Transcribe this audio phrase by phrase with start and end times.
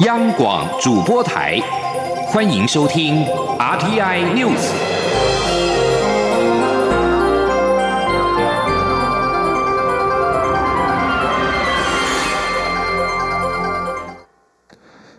[0.00, 1.60] 央广主播台，
[2.26, 3.24] 欢迎收听
[3.60, 4.72] RTI News。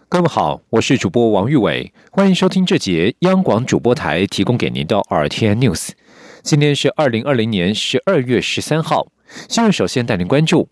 [0.09, 5.91] 各位好，我是主播王玉伟，欢迎收听这节央广主播台提供给您的 RTI News。
[6.43, 9.07] 今天是二零二零年十二月十三号，
[9.47, 10.67] 新闻首先带您关注。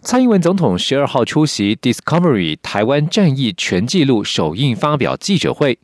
[0.00, 5.78] 蔡英文总统十二号出席 Discovery 台湾战役全纪录首映发表记者会，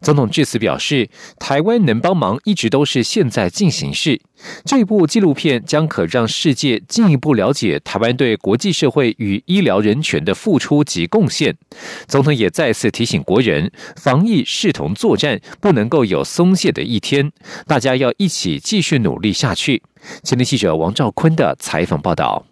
[0.00, 1.08] 总统致辞表示，
[1.38, 4.20] 台湾能帮忙一直都是现在进行式。
[4.64, 11.56] 这部纪录片将可让世界进一步了解台湾对国际社会与医疗人权的付出及贡献。
[12.06, 17.32] 总统也再次提醒国人，防疫视同作战，不能够有松懈的一天，
[17.66, 19.82] 大家要一起继续努力下去。
[20.22, 22.44] 前天记者王兆坤的采访报道。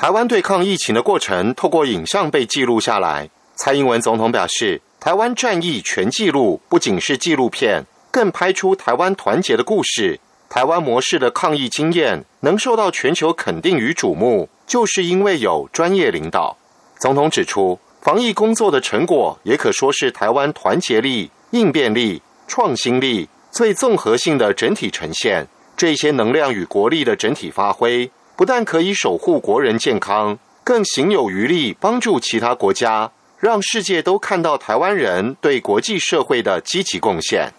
[0.00, 3.28] 台湾对抗疫情的过程透过影像被记录下来。
[3.56, 10.20] 蔡英文总统表示，台湾战役全记录不仅是纪录片，更拍出台湾团结的故事。
[10.48, 16.56] 台湾模式的抗疫经验能受到全球肯定与瞩目，就是因为有专业领导。
[17.00, 25.48] 总统指出，防疫工作的成果也可说是台湾团结力、应变力、创新力最综合性的整体呈现。
[25.76, 28.08] 这些能量与国力的整体发挥。
[28.38, 37.52] 不但可以守护国人健康，更行有余力帮助其他国家，让世界都看到台湾人对国际社会的积极贡献。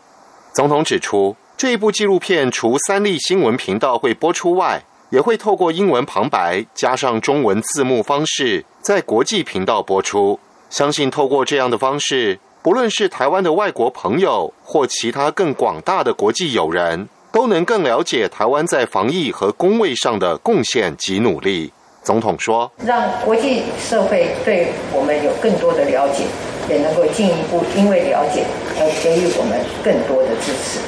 [0.53, 10.39] 总统指出，这一部纪录片除三立新闻频道会播出外，也会透过英文旁白加上中文字幕方式，在国际频道播出。
[10.69, 17.09] 相信透过这样的方式，不论是台湾的外国朋友或其他更广大的国际友人。
[17.31, 21.71] 都能更了解台湾在防疫和工位上的贡献及努力。
[22.01, 26.23] 总统说：“让国际社会对我们有更多的了解，
[26.69, 28.45] 也能够进一步因为了解
[28.79, 30.79] 而给予我们更多的支持。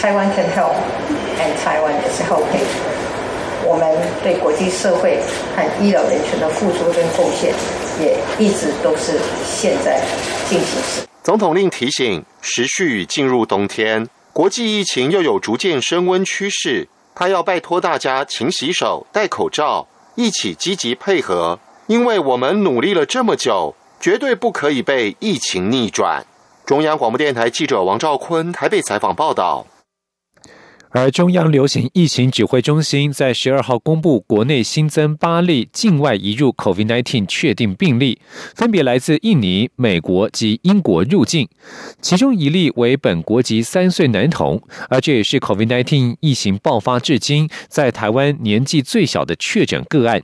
[0.00, 0.72] 台湾 can help
[1.38, 2.64] and Taiwan is helping。
[3.66, 5.18] 我们对国际社会
[5.54, 7.52] 和医疗人群的付出跟贡献，
[8.00, 10.00] 也一直都是现在
[10.48, 14.08] 进行时。”总统令提醒：时序进入冬天。
[14.38, 26.24] 国际疫情又有逐渐升温趋势，他要拜托大家勤洗手、戴口罩，一起积极配合，因为我们努力了这么久，绝对不可以被疫情逆转。
[26.64, 29.66] 中央广播电台记者王兆坤台北采访报道。
[30.90, 38.18] 而中央流行疫情指挥中心在十二号公布，国内新增八例境外移入 COVID-19 确定病例，
[38.54, 41.46] 分别来自印尼、美国及英国入境，
[42.00, 50.22] 其中一例为本国籍三岁男童，而这也是 COVID-19 疫情爆发至今在台湾年纪最小的确诊个案。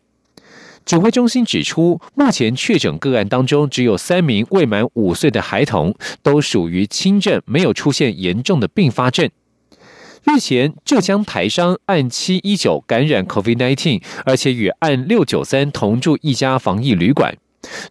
[0.87, 9.31] 指挥中心指出，目前确诊个案当中，只有三名未满五岁的孩童，都属于轻症，没有出现严重的并发症。
[10.27, 17.37] 日前，浙江台商案七一九感染 COVID-19，而且与案六九三同住一家防疫旅馆。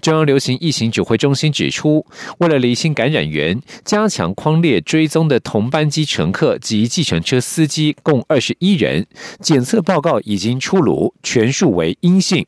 [0.01, 2.05] 中央流行疫情指挥中心指出，
[2.39, 9.05] 为了厘清感染源，加强框列追踪的同班机乘客及计程车司机共二十一人，
[9.39, 12.45] 检测报告已经出炉，全数为阴性。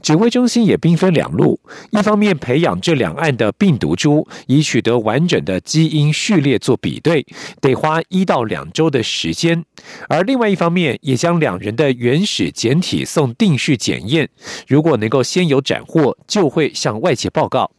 [0.00, 1.58] 指挥中心也兵分两路，
[1.90, 7.26] 一方面培养这两岸的病毒株，以取得完整的基因序列做比对，
[7.60, 9.62] 得花一到两周的时间；
[10.08, 14.28] 而另外一方面，也将两人的原始简体送定序检验，
[14.66, 17.70] 如果能够先有斩获，就会向外界报告。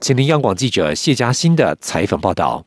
[0.00, 2.64] 请听央广记者谢嘉欣的采访报道。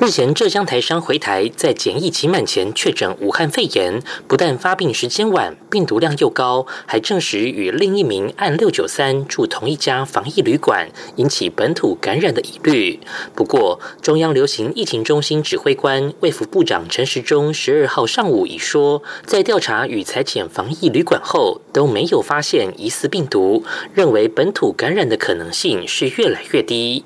[0.00, 12.98] 日前，浙江台商回台，在检疫期满前确诊武汉肺炎，不但发病时间晚，病毒量又高，还证实与另一名案六九三住同一家防疫旅馆，引起本土感染的疑虑。
[13.36, 23.62] 不过，中央流行疫情中心指挥官卫福部长陈时中十二号上午已说，在调查与裁剪防疫旅馆后，都没有发现疑似病毒，
[23.94, 27.04] 认为本土感染的可能性是越来越低。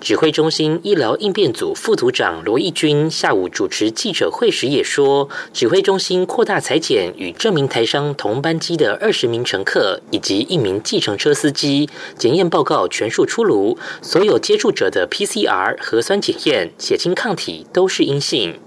[0.00, 18.58] 指挥中心医疗应变组副组长罗义军下午主持记者会时也说，指挥中心扩大裁剪与这名台商同班机的二十名乘客以及一名计程车司机，检验报告全数出炉，所有接触者的 PCR 核酸检验血清抗体都是阴性。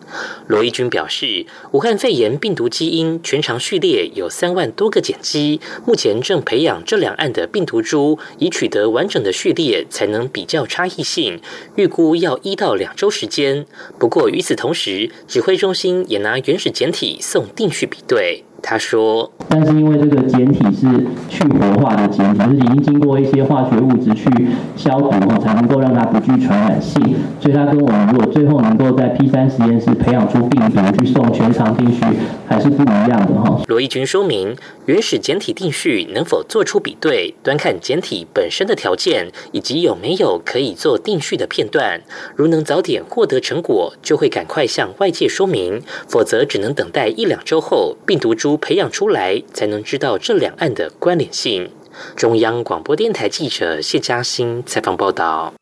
[0.48, 11.40] 罗义军表示，武汉肺炎病毒基因全长序列有三万多个碱基，目前正培养这两岸的病毒株，以取得完整的序列，才能比较差异性。
[11.76, 13.66] 预估要一到两周时间。
[13.98, 18.44] 不过与此同时，指挥中心也拿原始简体送定序比对。
[18.68, 24.28] 他说：“但是因为这个简体是去活化的简体，就是已经经过一些化学物质去
[24.76, 27.00] 消毒哈，才能够让它不具传染性。
[27.40, 32.02] 所以它跟我们如果最后能够在 P 三实验室培养出病毒去送全场定序，
[32.48, 34.56] 还是不一样的哈。”罗义军说明，
[34.88, 42.02] 原始简体定序能否做出比对，端看简体本身的条件以及有没有可以做定序的片段。
[42.36, 51.70] 如能早点获得成果，就会赶快向外界说明；否则，只能等待一两周后病毒株培养出来，才能知道这两岸的关联性。
[52.16, 55.54] 中央广播电台记者谢嘉欣采访报道。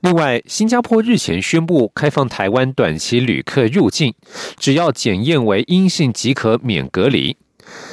[0.00, 4.14] 另外，新加坡日前宣布开放台湾短期旅客入境，
[4.56, 7.36] 只要检验为阴性即可免隔离。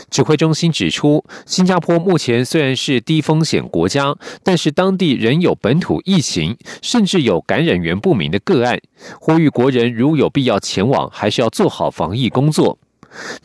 [0.09, 8.79] 指挥中心指出，新加坡目前虽然是低风险国家，但是当地仍有本土疫情，甚至有感染源不明的个案。
[9.19, 12.79] 呼吁国人如有必要前往，还是要做好防疫工作。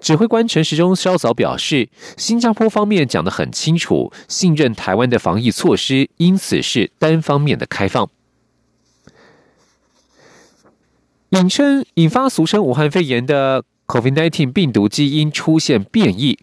[0.00, 8.08] 指挥官陈时中稍早表示，新加坡方面讲得很清楚，信任台湾的防疫措施，因此是单方面的开放。
[11.30, 13.64] 引称引发俗称武汉肺炎的。
[13.86, 16.38] COVID-19 病毒基因出现变异，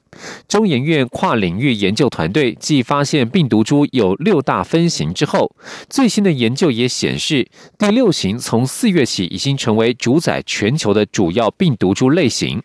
[0.47, 5.55] 中研院跨领域研究团队继发现病毒株有六大分型之后，
[5.89, 12.61] 最新的研究也显示，第六型从四月起已经成为主宰全球的主要病毒株类型。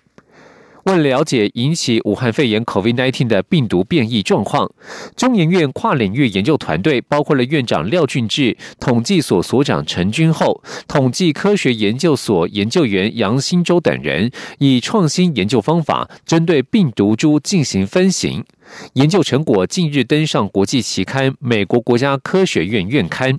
[0.86, 4.70] 为了解引起武汉肺炎 （COVID-19） 的病毒变异状况，
[5.16, 18.44] 中研院跨领域研究团队包括了院长廖俊志、统计所所长陈君厚、统计科学研究所研究员杨新洲等人，以创新研究方法针对病毒株进行分型。
[18.92, 23.32] 研究成果近日登上国际期刊《美国国家科学院院刊》。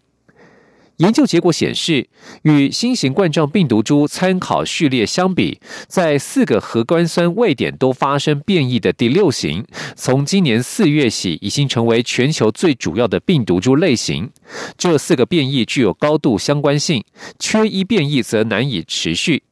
[0.97, 2.07] 研究结果显示，
[2.41, 9.63] 与新型冠状病毒株参考序列相比，在四个核苷酸位点都发生变异的第六型，
[9.95, 14.31] 从今年四月起已经成为全球最主要的病毒株类型。
[14.75, 17.03] 这四个变异具有高度相关性，
[17.38, 19.44] 缺一变异则难以持续。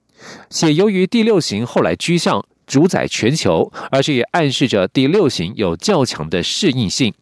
[0.50, 7.14] 且由于第六型后来居上，主宰全球，而且也暗示着第六型有较强的适应性。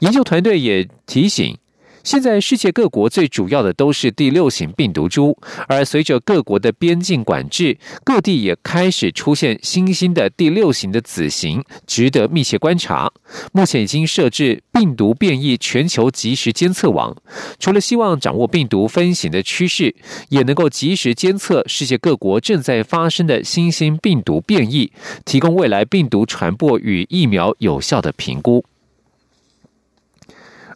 [0.00, 1.56] 研究团队也提醒。
[2.02, 5.36] 现在世界各国最主要的都是第六型病毒株，
[5.68, 13.12] 而随着各国的边境管制，各地也开始出现新兴的第六型的子型，值得密切观察。
[13.52, 17.16] 目前已经设置病毒变异全球即时监测网，
[17.58, 19.94] 除了希望掌握病毒分型的趋势，
[20.30, 24.90] 也能够及时监测世界各国正在发生的新兴病毒变异，
[25.24, 28.64] 提供未来病毒传播与疫苗有效的评估。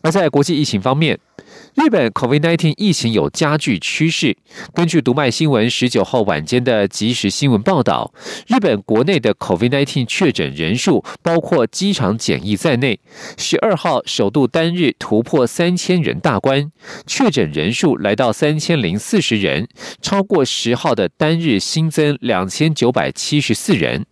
[0.05, 1.19] 而在国际疫情方面，
[1.75, 4.37] 日本 COVID-19 疫情有加剧趋势。
[4.75, 8.13] 根据读卖新闻十九号晚间的即时新闻报道，
[8.47, 13.01] 日本国内的 COVID-19 确诊人数，包括机场检疫在内，
[13.39, 16.71] 十二号首度单日突破三千人大关，
[17.07, 19.67] 确诊人数来到三千零四十人，
[20.03, 24.05] 超过十号的单日新增两千九百七十四人。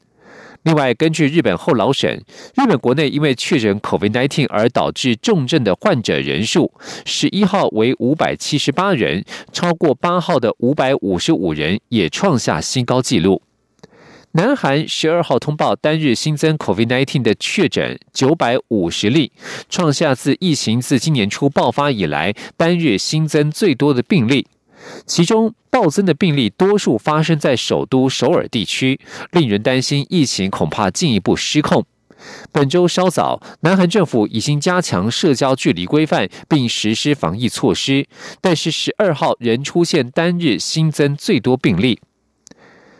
[0.65, 2.09] 另外，根据日本后老省，
[2.55, 6.73] 日本国内因为确诊 COVID-19 而导致重症的患者人数，
[7.05, 13.43] 十一号为五百七十八人，超过八号的五百五十五人，也创下新高纪录。
[14.35, 19.31] 南韩十二号通报单日新增 COVID-19 的确诊九百五十例，
[19.69, 24.47] 创下自疫情自今年初爆发以来单日新增最多的病例。
[25.07, 29.01] 其中暴增的病例多数发生在首都首尔地区，
[29.33, 31.85] 令人担心疫情恐怕进一步失控。
[32.53, 38.07] 本周稍早，南韩政府已经加强社交距离规范，并实施防疫措施，
[38.41, 41.99] 但是十二号仍出现单日新增最多病例。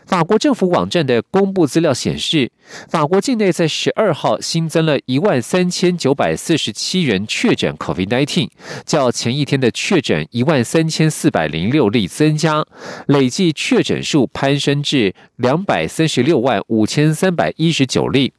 [0.05, 2.51] 法国政府网站的公布资料显示，
[2.89, 8.49] 法国境内在十二号新增了一万三千九百四十七人确诊 COVID-19，
[8.85, 12.65] 较前一天的确诊一万三千四百零六例增加，
[13.07, 18.33] 累计确诊数攀升至两百三十六万五千三百一十九例。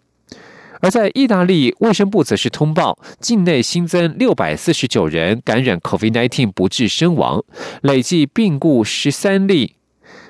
[0.80, 7.42] 而在意大利，卫生部则是通报境内新增六百四十九人感染 COVID-19 不治身亡，
[7.80, 9.76] 累计病故十三例。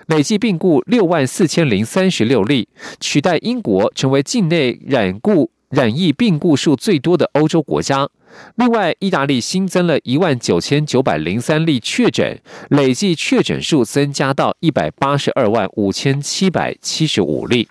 [0.06, 2.68] 累计病故六万四千零三十六例，
[3.00, 8.08] 取代英国成为境内染故染疫病故数最多的欧洲国家。
[8.56, 17.68] 另外，意大利新增了一万九千九百零三例确诊，累计确诊数增加到一百八十二万五千七百七十五例。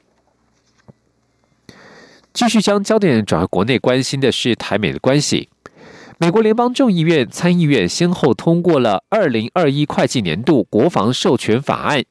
[2.33, 5.49] 继续将焦点转回国内，关心的是台美的关系。
[6.17, 12.03] 美国联邦众议院、参议院先后通过了二零二一会计年度国防授权法案。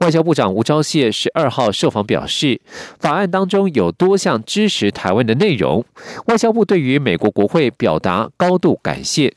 [0.00, 2.60] 外交部长吴钊燮十二号受访表示，
[2.98, 5.84] 法案当中有多项支持台湾的内容，
[6.26, 9.34] 外交部对于美国国会表达高度感谢。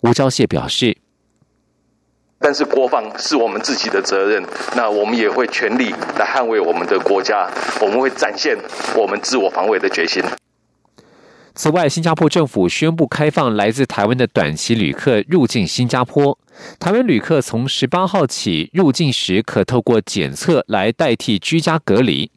[0.00, 0.96] 吴钊燮表示。
[2.38, 4.44] 但是国防是我们自己的责任，
[4.76, 8.56] 那我们也会全力来捍卫我们的国家，我们会展现
[8.94, 10.22] 我们自我防卫的决心。
[11.56, 16.38] 此外，新加坡政府宣布开放来自台湾的短期旅客入境新加坡。
[16.78, 22.30] 台湾旅客从十八号起入境时，可透过检测来代替居家隔离。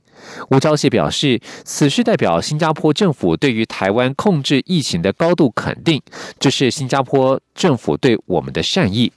[0.52, 6.02] 吴钊燮表示，此事代表新加坡政府对于台湾控制疫情的高度肯定，
[6.40, 9.12] 这是新加坡政府对我们的善意。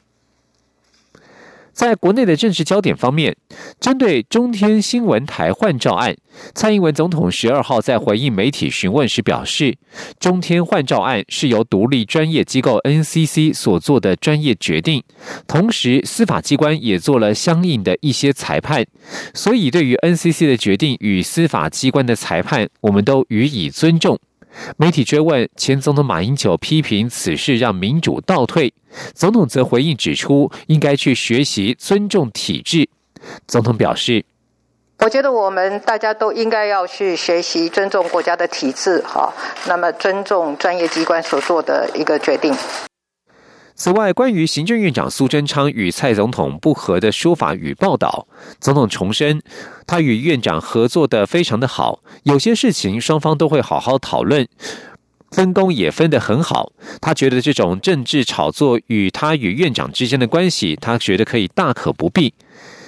[1.72, 3.34] 在国内的政治焦点方面，
[3.80, 6.14] 针对中天新闻台换照案，
[6.54, 9.76] 蔡英文总统十二号在回应媒体询问时表示，
[10.20, 15.02] 中天换照案是由独立专业机构 NCC 所做的专业决定，
[15.46, 18.84] 同时司法机关也做了相应的一些裁判，
[19.34, 24.18] 所以对于 NCC 的决定与司法机关的裁判，我们都予以尊重。
[24.76, 28.72] 媒体追问前总统马英九批评此事让民主倒退，
[29.14, 32.88] 总统则回应指出，应该去学习尊重体制。
[33.46, 34.24] 总统表示
[35.00, 39.32] ：“我觉得我们大家都应该要去学习尊重国家的体制，哈，
[39.66, 42.54] 那么尊重专业机关所做的一个决定。”
[43.82, 48.28] 此外，关于行政院长苏贞昌与蔡总统不和的说法与报道，
[48.60, 49.42] 总统重申，
[49.88, 54.46] 他与院长合作的非常的好，有些事情双方都会好好讨论，
[55.32, 56.70] 分工也分得很好。
[57.00, 62.32] 他觉得这种政治炒作与他与院长之间的关系，他觉得可以大可不必。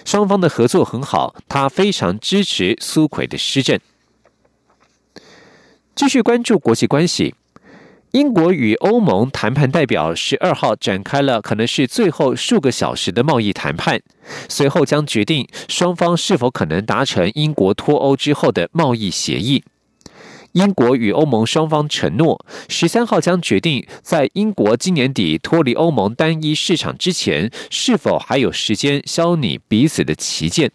[0.04, 3.80] 双方的合作很好，他非常支持苏奎的施政。
[5.96, 7.34] 继续关注国际关系。
[8.14, 14.00] 英国与欧盟谈判代表十二号展开了可能是最后数个小时的贸易谈判，
[14.48, 19.64] 随后将决定双方是否可能达成英国脱欧之后的贸易协议。
[20.52, 30.70] 英国与欧盟双方承诺，十三号将决定在英国今年底脱离欧盟单一市场之前，是否还有时间消弭彼此的旗舰。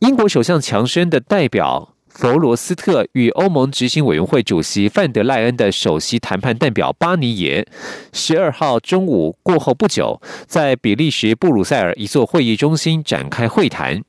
[0.00, 1.94] 英国首相强生的代表。
[2.12, 7.66] 弗罗斯特与欧盟执行委员会主席范德赖恩的首席谈判代表巴尼耶，
[8.12, 14.02] 十二号中午过后不久，在比利时布鲁塞尔一座会议中心展开会谈。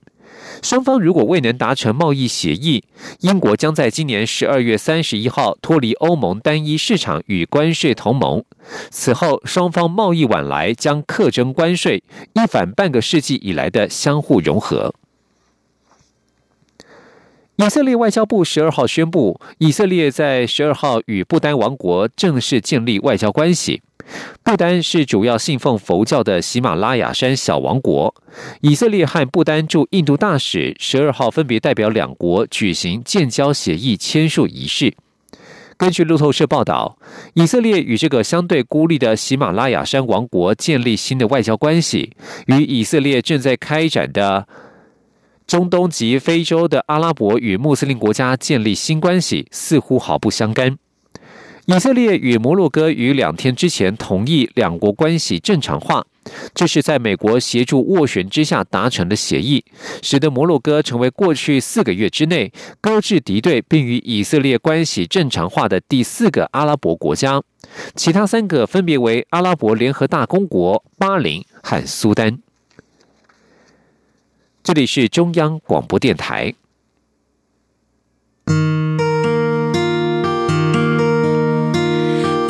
[0.62, 2.84] 双方如果未能达成贸易协议，
[3.22, 8.43] 英国将在今年十二月三十一号脱离欧盟单一市场与关税同盟。
[8.89, 12.03] 此后，双方贸易往来将课征关税，
[12.34, 14.93] 一反半个世纪以来的相互融合。
[17.63, 23.83] 以色列外交部十二号宣布，以色列在十二号与不丹王国正式建立外交关系。
[24.41, 28.15] 不丹是主要信奉佛教的喜马拉雅山小王国。
[28.61, 34.95] 以色列和不丹驻印度大使十二号分别代表两国举行建交协议签署仪式。
[35.77, 36.97] 根据路透社报道，
[37.35, 42.11] 以色列与这个相对孤立的喜马拉雅山王国建立新的外交关系，
[42.47, 44.47] 与以色列正在开展的。
[45.51, 50.77] 中东及非洲的阿拉伯与穆斯林国家建立新关系，似乎毫不相干。
[51.65, 56.05] 以色列与摩洛哥于两天之前同意两国关系正常化，
[56.53, 59.65] 这是在美国协助斡旋之下达成的协议，
[60.01, 67.43] 使得摩洛哥成为过去四个月之内搁置敌对并与以色列关系正常化的第四个阿拉伯国家，
[67.98, 72.39] 其他三个分别为阿拉伯联合大公国、巴林和苏丹。
[74.63, 76.53] 这里是中央广播电台。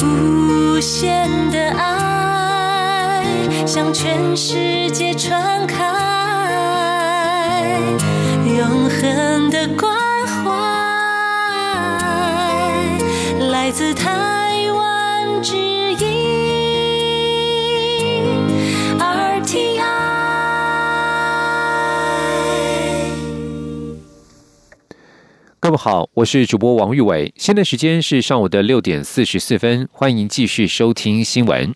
[0.03, 3.23] 无限的爱
[3.65, 5.85] 向全世界传开，
[8.45, 9.95] 永恒的关
[10.27, 10.51] 怀
[13.49, 14.30] 来自台
[25.71, 31.73] 各位好，我是主播王玉伟，现在时间是上午的六点四十四分，欢迎继续收听新闻。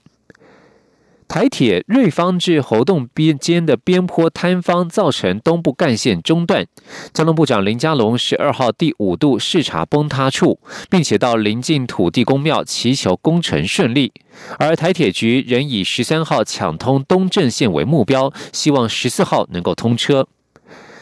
[1.29, 6.67] 台铁瑞芳至猴洞边间的边坡坍方，造成东部干线中断。
[7.13, 10.59] 交通部长林佳龙十二号第五度视察崩塌处，
[10.89, 14.11] 并且到临近土地公庙祈求工程顺利。
[14.59, 20.27] 而台铁局仍以十三号抢通东正线为目标，希望十四号能够通车。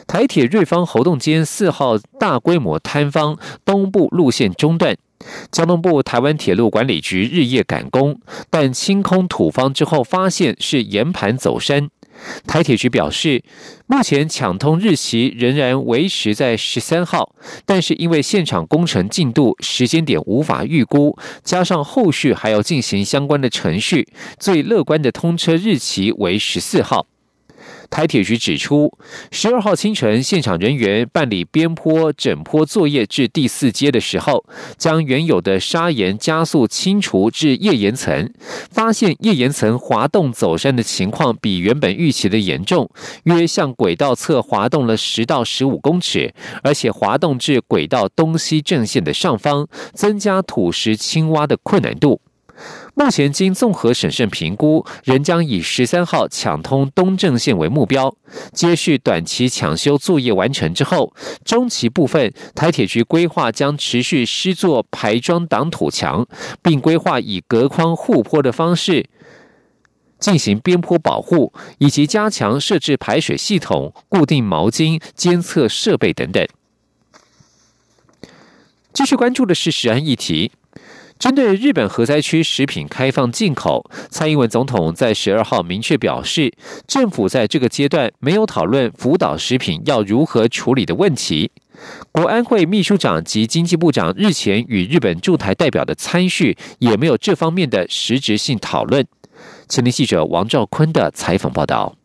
[0.07, 4.95] 台铁瑞芳侯洞间四号大规模坍方，东部路线中断。
[5.51, 8.19] 交通部台湾铁路管理局日夜赶工，
[8.49, 11.89] 但清空土方之后，发现是岩盘走山。
[12.45, 13.41] 台铁局表示，
[13.87, 17.33] 目前抢通日期仍然维持在十三号，
[17.65, 24.07] 但是因为现场工程进度时间点无法预估，加上后续还要进行相关的程序，
[24.37, 27.07] 最乐观的通车日期为十四号。
[27.93, 28.91] 台铁局指出，
[29.29, 34.43] 十二号清晨，现场人员办理边坡整坡作业至第四阶的时候，
[34.79, 38.33] 将原有的砂岩加速清除至页岩层，
[38.71, 42.89] 发现页岩层滑动走山的情况比原本预期的严重，
[43.25, 46.33] 约向轨道侧滑动了十到十五公尺，
[46.63, 52.22] 而且滑动至轨道东西正线的上方，增加土石清挖的困难度。
[52.95, 58.15] 目前经综合审慎评估，仍将以十三号抢通东正线为目标。
[58.53, 66.25] 接续短期抢修作业完成之后，中期部分台铁局规划将持续施作排桩挡土墙，
[66.61, 69.09] 并规划以隔框护坡的方式
[70.19, 76.47] 进行边坡保护，以及加强设置排水系统、固定毛巾监测设备等等。
[78.93, 80.51] 继续关注的是食安议题。
[81.23, 86.51] 针对日本核灾区食品开放进口，蔡英文总统在十二号明确表示，
[86.85, 91.49] 政府在这个阶段没有讨论福岛食品要如何处理的问题。
[92.11, 99.07] 国安会秘书长及经济部长日前与日本驻台代表的参叙，也没有这方面的实质性讨论。
[99.69, 101.95] 前年记者王兆坤的采访报道。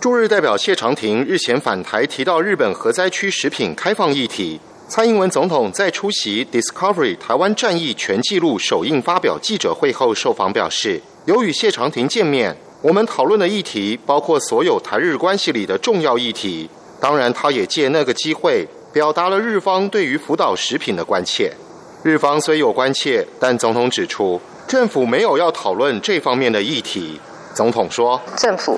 [0.00, 4.58] 驻日代表谢长廷日前返台提到日本核灾区食品开放议题。
[4.90, 16.68] 蔡英文总统在出席 Discovery 台湾战役全纪录首映发表记者会后受访表示，有与谢长廷见面，我们讨论的议题包括所有台日关系里的重要议题。
[16.98, 21.52] 当然，他也借那个机会表达了日方对于福岛食品的关切。
[22.02, 27.20] 日方虽有关切，但总统指出，政府没有要讨论这方面的议题。
[27.54, 28.76] 总统说，政府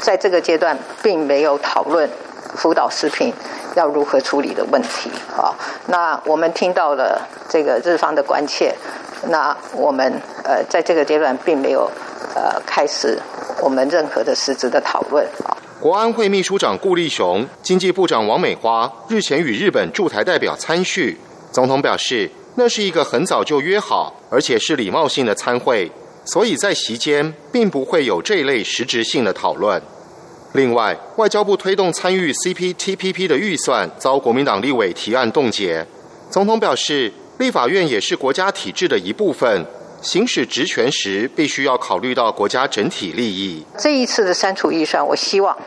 [0.00, 2.10] 在这个阶段并没有讨论
[2.56, 3.32] 福岛食品。
[3.74, 5.54] 要如何处理的问题啊？
[5.86, 8.74] 那我们听到了这个日方的关切，
[9.28, 11.90] 那我们呃在这个阶段并没有
[12.34, 13.18] 呃开始
[13.60, 15.56] 我们任何的实质的讨论啊。
[15.80, 21.18] 国安会秘书长顾立雄、经济部长王美花日前与日本驻台代表参叙，
[21.52, 25.90] 总统表示那是一个很早就约好，而且是礼貌性的参会，
[26.24, 29.82] 所以在席间并不会有这类实质性的讨论。
[30.54, 35.84] 另外，外交部推动参与 CPTPP 的预算遭国民党立委提案冻结。
[36.30, 39.66] 总统表示，立法院也是国家体制的一部分，
[40.00, 43.66] 行使职权时必须要考虑到国家整体利益。
[43.76, 45.58] 这一次的删除预算，我希望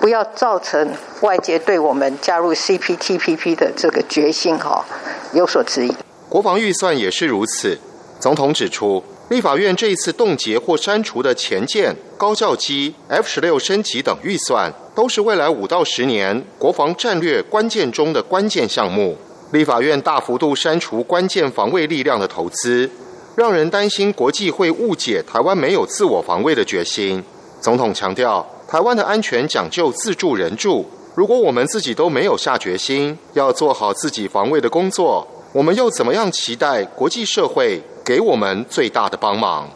[0.00, 0.92] 不要造成
[1.22, 4.84] 外界对我们加入 CPTPP 的这个决心哈
[5.32, 5.92] 有所质疑。
[6.28, 7.76] 国防预算也是如此。
[8.20, 9.02] 总统指出。
[9.28, 19.18] 立法院这一次冻结或删除的前舰、高教机、F 十六升级等预算，都是未来五到十年国防战略关键中的关键项目。
[19.50, 22.88] 立法院大幅度删除关键防卫力量的投资，
[23.34, 27.24] 让人担心国际会误解台湾没有自我防卫的决心。
[27.60, 37.80] 总统强调，台湾的安全讲究自助人助，如果我们自己都没有下决心要做好自己防卫的工作，我们又怎么样期待国际社会？
[38.04, 39.66] 给我们最大的帮忙。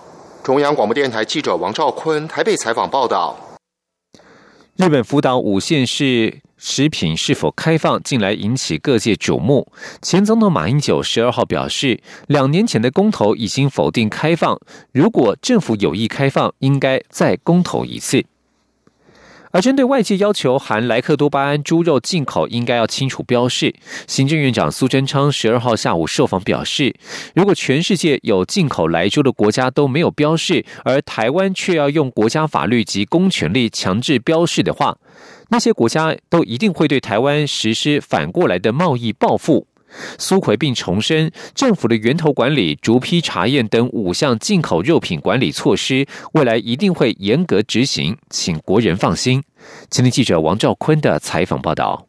[0.42, 3.34] 中央广播电台记者王兆坤台北采访报道：
[4.76, 9.72] 日本福岛五县市食品是否开放，近来引起各界瞩目。
[10.02, 14.60] 前总统马英九十二号表示，两年前的公投已经否定开放，
[14.92, 18.22] 如果政府有意开放，应该再公投一次。
[19.52, 23.74] 而针对外界要求含莱克多巴胺猪肉进口应该要清楚标示，
[24.06, 26.94] 行政院长苏贞昌十二号下午受访表示，
[27.34, 34.96] 如果全世界有进口莱猪的国家都没有标示，而台湾却要用国家法律及公权力强制标示的话，
[35.48, 39.66] 那些国家都一定会对台湾实施反过来的贸易报复。
[40.18, 49.42] 苏奎并重申，政府的源头管理、逐批查验等五项进口肉品管理措施，未来一定会严格执行，请国人放心。
[49.88, 52.06] 今天记者王兆坤的采访报道：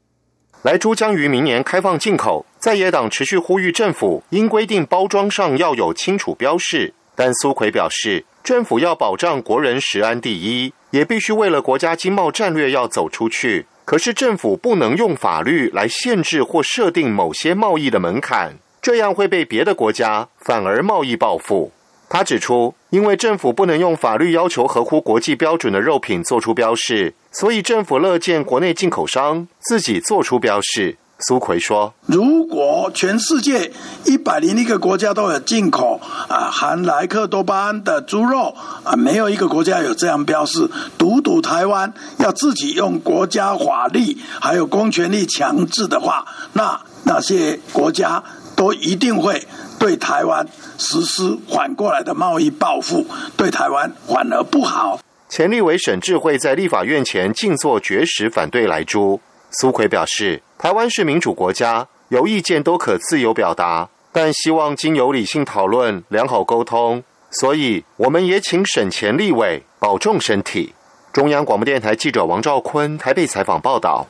[0.63, 13.65] 来猪将于明年开放进口，在野党持续呼吁政府应规定包装上要有清楚标示，但苏奎表示，政府要保障国人食安第一，也必须为了国家经贸战略要走出去。
[13.83, 21.71] 可是政府不能用法律来限制或设定某些贸易的门槛，这样会被别的国家反而贸易报复。
[22.07, 30.97] 他指出，因为政府不能用法律要求合乎国际标准的肉品做出标示，所以政府乐见国内进口商自己做出标示。
[31.27, 33.71] 苏奎说：“如果全世界
[34.05, 48.23] 一百零一个国家都有进口啊含莱克多巴胺的猪肉啊，没有一个国家有这样标示，独独台湾要自己用国家法律还有公权力强制的话，那那些国家
[48.55, 53.05] 都一定会对台湾实施反过来的贸易报复，
[53.37, 59.21] 对台湾反而不好。”前立委沈智慧在立法院前静坐绝食反对莱猪。
[59.51, 60.41] 苏奎表示。
[60.57, 67.03] 台湾是民主国家，有意见都可自由表达，但希望经由理性讨论、良好沟通。
[67.31, 70.73] 所以，我们也请省前立委保重身体。
[71.11, 74.05] 中央广播电台记者王兆坤台北采访报道。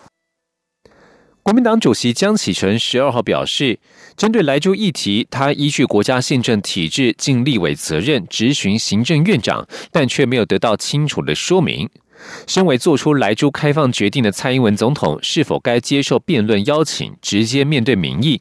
[1.41, 3.79] 国民党主席江启臣十二号表示，
[4.21, 11.89] 针对莱州议题，他依据国家宪政体制尽立委责任，质询行政院长，但却没有得到清楚的说明。
[12.45, 18.39] 身为做出莱州开放决定的蔡英文总统，是否该接受辩论邀请，直接面对民意？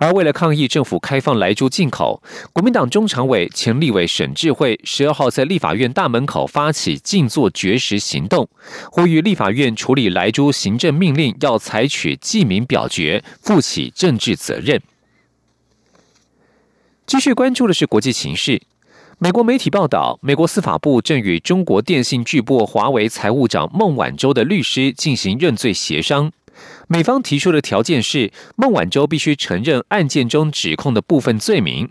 [0.00, 2.20] 而为了抗议政府开放莱州进口，
[2.52, 8.48] 国民党中常委前立委沈智慧十二号在立法院大门口发起静坐绝食行动，
[8.90, 14.82] 呼吁立法院处理莱州行政命令要采取记名表决，负起政治责任。
[17.04, 18.62] 继续关注的是国际形势。
[19.18, 26.32] 美国媒体报道，美国司法部正与中国电信巨擘华为财务长孟晚舟的律师进行认罪协商。
[26.86, 31.90] 美方提出的条件是，孟晚舟必须承认案件中指控的部分罪名。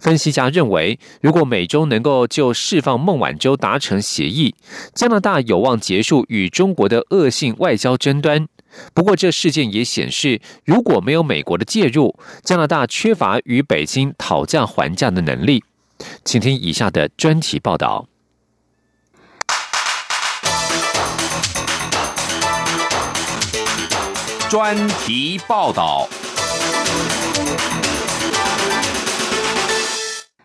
[0.00, 4.54] 分析家认为，如果美中能够就释放孟晚舟达成协议，
[4.94, 8.48] 加拿大有望结束与中国的恶性外交争端。
[8.94, 15.64] 不过，这事件也显示，如果没有美国的介入，加拿大缺乏与北京讨价还价的能力。
[16.24, 18.06] 请听以下的专题报道。
[24.48, 26.08] 专题报道：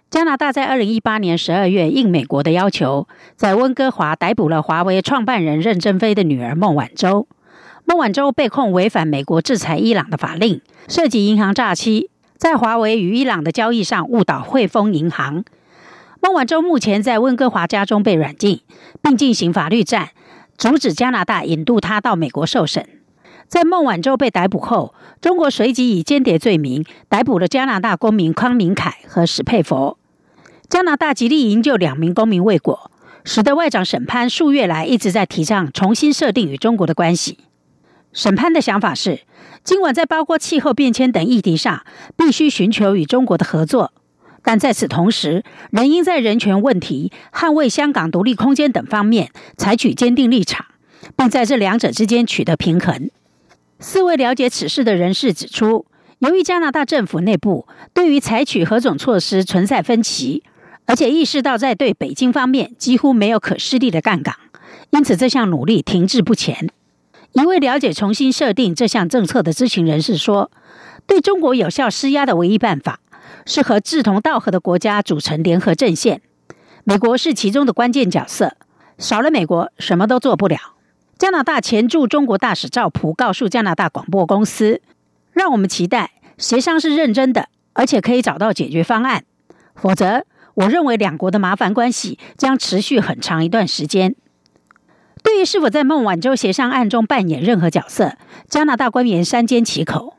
[0.10, 7.28] 加拿大在二零一八年十二月应美国的要求，在温哥华逮捕了华为创办人任正非的女儿孟晚舟。
[7.86, 12.10] 孟晚舟被控违反美国制裁伊朗的法令，涉及银行诈欺。
[12.38, 15.44] 在华为与伊朗的交易上误导汇丰银行，
[16.22, 18.62] 孟晚舟目前在温哥华家中被软禁，
[19.02, 20.10] 并进行法律战，
[20.58, 22.88] 阻止加拿大引渡他到美国受审。
[23.48, 29.98] 在孟晚舟被逮捕后，中国随即以间谍罪名逮捕了加拿大公民康明凯和史佩佛。
[30.70, 32.90] 加拿大极力营救两名公民未果，
[33.24, 37.38] 使得外长沈潘数月来一直在提倡重新设定与中国的关系。
[38.14, 39.22] 审判的想法是，
[39.64, 41.84] 今晚在包括气候变迁等议题上，
[42.16, 43.92] 必须寻求与中国的合作，
[44.44, 50.68] 但在此同时，仍应在人权问题、捍卫香港独立空间等方面采取坚定立场，
[51.16, 53.10] 并在这两者之间取得平衡。
[53.80, 55.88] 四位了解此事的人士指出，
[56.20, 60.44] 由于加拿大政府内部对于采取何种措施存在分歧，
[60.86, 64.36] 而且意识到在对北京方面几乎没有可施力的杠杆，
[64.92, 66.70] 因此这项努力停滞不前。
[67.34, 70.52] 一位了解重新设定这项政策的知情人士说
[71.08, 73.00] ：“对中国有效施压的唯一办法
[73.46, 76.22] 是和志同道合的国家组成联合阵线。
[76.84, 78.56] 美国是其中的关键角色，
[79.00, 80.58] 少了美国什么都做不了。”
[81.18, 84.82] 加拿大前驻中国大使赵普告诉加拿大广播公司
[85.34, 89.24] ：“让我们期待协商是认真的，而且可以找到解决方案。
[89.76, 94.16] 否则，我认为两国的麻烦关系将持续很长一段时间。”
[95.24, 98.18] 对于是否在孟晚舟协商案中扮演任何角色，
[98.50, 100.18] 加拿大官员三缄其口。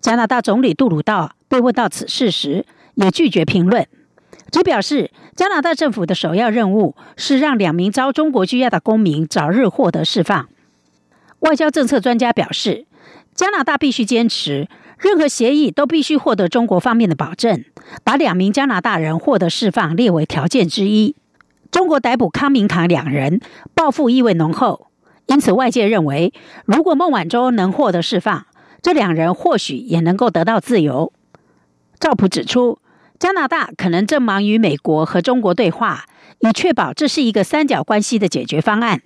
[0.00, 3.86] 加拿大总理杜鲁道被问到此事时，也拒绝评论，
[4.50, 10.48] 只表示加拿大政府的首要任务是让两名遭中国拘押的公民早日获得释放。
[11.40, 12.86] 外交政策专家表示，
[13.34, 17.64] 加拿大必须坚持，任何协议都必须获得中国方面的保证，
[18.04, 21.16] 把两名加拿大人获得释放列为条件之一。
[21.72, 23.40] 中国逮捕康明凯两人，
[23.74, 24.88] 报复意味浓厚，
[25.24, 26.34] 因此外界认为，
[26.66, 28.44] 如果孟晚舟能获得释放，
[28.82, 31.14] 这两人或许也能够得到自由。
[31.98, 32.78] 赵普指出，
[33.18, 36.04] 加拿大可能正忙于美国和中国对话，
[36.40, 39.00] 以确保这是一个三角关系的解决方案。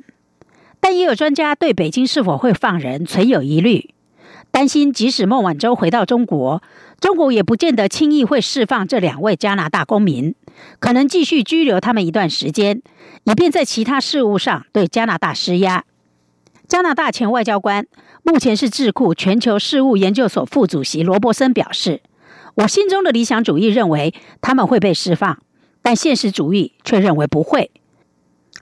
[0.81, 3.91] 但也有专家对北京是否会放人存有疑虑，
[4.51, 6.63] 担心即使孟晚舟回到中国，
[7.01, 10.35] 中国也不见得轻易会释放这两位加拿大公民。
[10.79, 12.81] 可能继续拘留他们一段时间，
[13.25, 15.85] 以便在其他事务上对加拿大施压。
[16.67, 17.87] 加拿大前外交官、
[18.23, 22.01] 目前是智库全球事务研究所副主席罗伯森表示
[22.57, 25.39] ：“我心中的理想主义认为他们会被释放，
[25.83, 27.71] 但现实主义却认为不会。”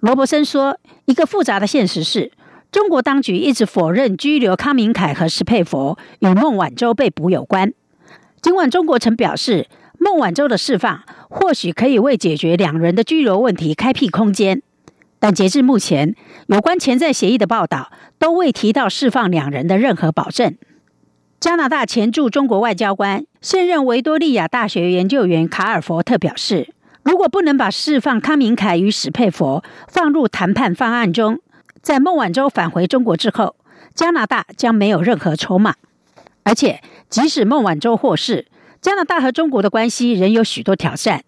[0.00, 2.32] 罗伯森说：“一个复杂的现实是，
[2.74, 7.72] 中国当局一直否认拘留康明凯和石佩佛与孟晚舟被捕有关。
[8.42, 14.60] 尽管中国曾表示，孟晚舟的释放或许可以为解决两人的拘留问题开辟空间，
[15.20, 16.16] 但截至目前，
[16.48, 20.56] 有关潜在协议的报道都未提到释放两人的任何保证。
[21.38, 31.38] 加拿大前驻中国外交官、现任维多利亚大学研究员卡尔佛特表示，如果不能把释放康明凯与史佩佛放入谈判方案中，
[31.84, 33.56] 在孟晚舟返回中国之后，
[33.94, 35.74] 加拿大将没有任何筹码。
[36.42, 38.46] 而且，即使孟晚舟获释，
[38.80, 41.24] 加拿大和中国的关系仍有许多挑战，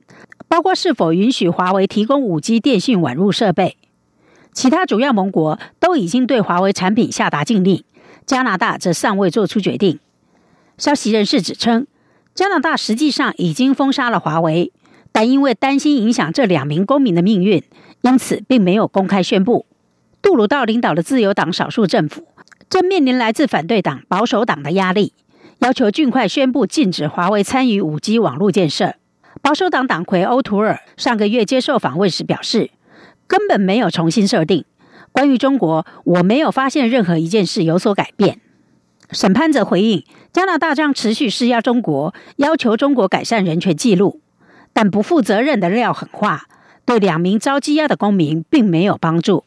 [0.48, 3.76] 包括是否允许华为提供五 G 电信网络设备。
[4.54, 7.84] 其他主要盟国都已经对华为产品下达禁令，
[8.24, 10.00] 加拿大则尚未做出决定。
[10.78, 11.86] 消息人士指称，
[12.34, 14.72] 加拿大实际上已经封杀了华为，
[15.12, 17.62] 但因为担心影响这两名公民的命运，
[18.00, 19.66] 因此并没有公开宣布。
[20.22, 22.26] 杜鲁道领导的自由党少数政府
[22.68, 25.12] 正面临来自反对党保守党的压力，
[25.60, 28.94] 要求尽快宣布禁止华为参与五 G 网络建设。
[29.40, 32.70] 保守党党魁欧图尔上个月接受访问时表示，
[33.26, 34.64] 根本没有重新设定。
[35.12, 38.40] 关于中国，我没有发现任何一件事有所改变。
[39.12, 40.04] 审判者回应。
[40.32, 44.20] 加拿大将持续施压中国，要求中国改善人权记录，
[44.74, 46.42] 但不负责任的撂狠话
[46.84, 49.44] 对两名遭羁押的公民并没有帮助。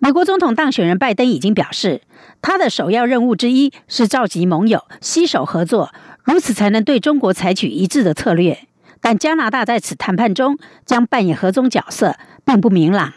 [0.00, 2.02] 美国总统当选人拜登已经表示，
[2.40, 8.60] 他的首要任务之一是召集盟友，携手合作，如此才能对中国采取一致的策略。
[9.00, 13.12] 但加拿大在此谈判中将扮演何种角色，并不明朗。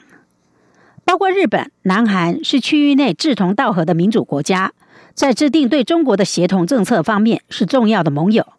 [1.05, 4.73] 包括日本、南韩是区域内志同道合的民主国家。
[5.13, 8.53] 在制定对中国的协同政策方面是重要的盟友，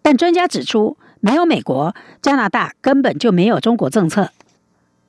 [0.00, 4.30] 但专家指出，没有美国，加拿大根本就没有中国政策。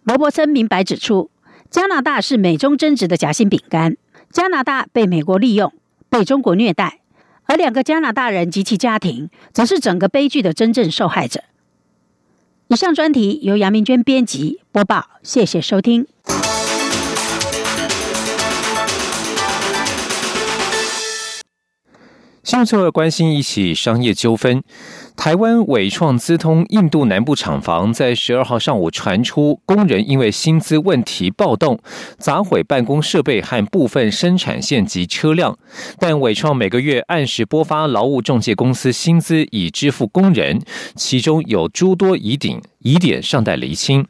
[0.03, 1.31] 罗伯森明白指出，
[1.71, 3.95] 加拿大是美中争执的夹心饼干，
[4.29, 5.73] 加拿大被美国利用，
[6.09, 6.99] 被中国虐待，
[7.45, 11.45] 而两个加拿大人及其家庭则是整个悲剧的真正受害者。
[12.67, 16.05] 以上专题由杨明娟编辑播报，谢谢收听。
[22.43, 24.61] 新闻关心一起商业纠纷。
[25.15, 31.79] 台湾伟创资通印度南部厂房在十二号上午传出工人因为薪资问题暴动，
[32.17, 35.57] 砸毁办公设备和部分生产线及车辆。
[35.99, 40.59] 但伟创每个月按时拨发劳务中介公司薪资以支付工人，
[40.95, 44.07] 其中有诸多疑点，疑点尚待厘清。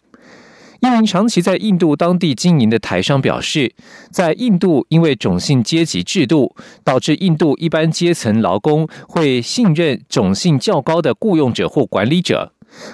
[0.81, 3.71] 一名长期在印度当地经营的台商表示，
[4.09, 12.51] 在印度因为种姓阶级制度，导致印度一般阶层劳工会信任种姓较高的雇佣者或管理者。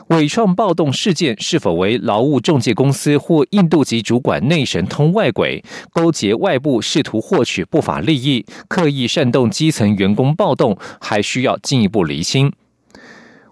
[0.09, 12.51] 伪创暴动事件是否为劳务中介公司或印度籍主管内神通外鬼，勾结外部试图获取不法利益，刻意煽动基层员工暴动，还需要进一步厘清。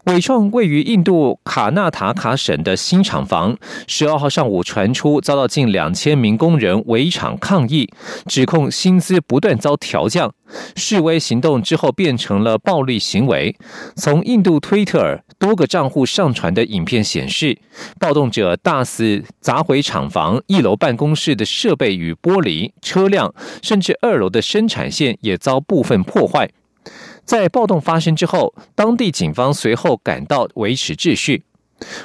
[0.05, 7.89] 伟创位于印度卡纳塔卡省的新厂房，十二号上午传出遭到近两千名工人围场抗议，
[8.27, 10.31] 指控薪资不断遭调降。
[10.75, 13.55] 示威行动之后变成了暴力行为。
[13.95, 17.57] 从印度推特多个账户上传的影片显示，
[17.99, 26.47] 暴动者大肆砸毁厂房一楼办公室的设备与玻璃、车辆，甚至二楼的生产线也遭部分破坏。
[27.25, 31.43] 在暴动发生之后，当地警方随后赶到维持秩序。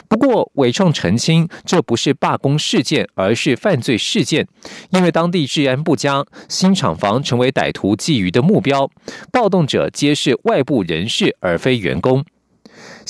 [0.08, 4.48] 不过，伟创澄清这不是罢工事件，而是犯罪事件，
[4.90, 8.90] 因为当地治安不佳，新厂房成为歹徒觊觎的目标。
[9.30, 12.24] 暴动者皆是外部人士，而非员工。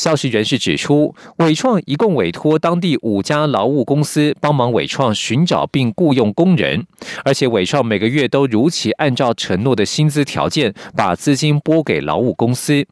[0.01, 6.87] 消息人士指出，伟创一共委托当地五家劳务公司帮忙伟创寻找并雇佣工人，
[7.23, 12.87] 而且伟创每个月都如期按照承诺的薪资条件把资金拨给劳务公司。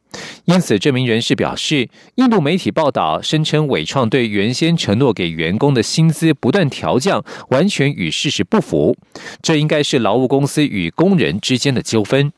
[0.44, 8.94] 因此，这名人士表示，印度媒体报道声称伟创对原先承诺给员工的薪资不断调降，完全与事实不符。
[9.40, 12.30] 这应该是劳务公司与工人之间的纠纷。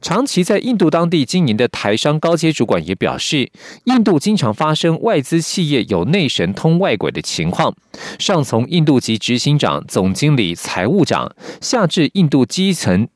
[0.00, 3.50] 长期在印度当地经营的台商高阶主管也表示，
[3.84, 7.74] 印度经常发生外资企业有内神通外鬼的情况。
[8.18, 13.08] 上从印度籍执行长、总经理、财务长，下至印度基层、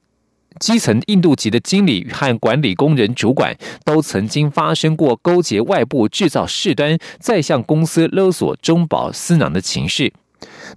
[0.59, 10.13] 基层印度籍的经理和管理工人主管，都曾经发生过勾结外部制造事端，再向公司勒索中饱私囊的情事。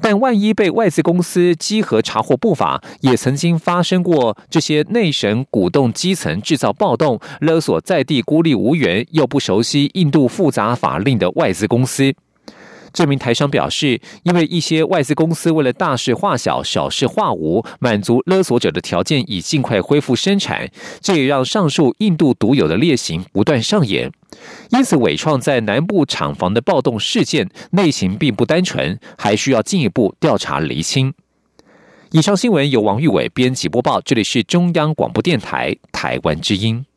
[0.01, 12.13] 但万一被外资公司稽核查获不法，也曾经发生过这些内神鼓动基层制造暴动、勒索在地孤立无援又不熟悉印度复杂法令的外资公司。
[12.95, 24.09] 这名台商表示，因为一些外资公司为了大事化小、小事化无，满足勒索者的条件，以尽快恢复生产，这也让上述印度独有的劣行不断上演。
[24.69, 31.13] 因此，伟创在南部厂房的暴动事件内情并不单纯，还需要进一步调查厘清。
[32.11, 36.85] 以上新闻由王玉伟编辑播报，这里是中央广播电台台湾之音。